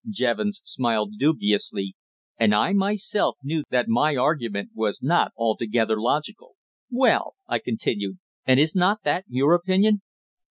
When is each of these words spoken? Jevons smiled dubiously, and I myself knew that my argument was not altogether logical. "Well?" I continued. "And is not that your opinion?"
Jevons 0.09 0.63
smiled 0.65 1.19
dubiously, 1.19 1.95
and 2.39 2.55
I 2.55 2.73
myself 2.73 3.37
knew 3.43 3.61
that 3.69 3.87
my 3.87 4.15
argument 4.15 4.71
was 4.73 5.03
not 5.03 5.31
altogether 5.37 6.01
logical. 6.01 6.55
"Well?" 6.89 7.35
I 7.47 7.59
continued. 7.59 8.17
"And 8.43 8.59
is 8.59 8.75
not 8.75 9.03
that 9.03 9.25
your 9.27 9.53
opinion?" 9.53 10.01